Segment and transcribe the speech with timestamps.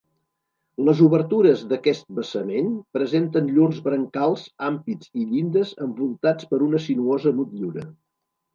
[0.85, 7.89] Les obertures d'aquest basament presenten llurs brancals, ampits i llindes envoltats per una sinuosa motllura.